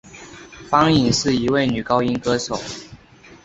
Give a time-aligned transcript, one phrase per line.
[0.67, 2.59] 方颖是一位女高音歌手。